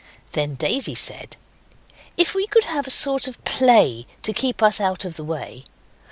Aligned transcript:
Then 0.31 0.55
Daisy 0.55 0.95
said 0.95 1.37
'If 2.17 2.33
we 2.33 2.47
could 2.47 2.63
have 2.63 2.87
a 2.87 2.89
sort 2.89 3.27
of 3.27 3.43
play 3.45 4.07
to 4.23 4.33
keep 4.33 4.63
us 4.63 4.81
out 4.81 5.05
of 5.05 5.15
the 5.15 5.23
way. 5.23 5.63